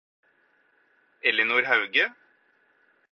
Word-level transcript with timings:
Ellinor 1.21 1.61
Hauge 1.69 2.05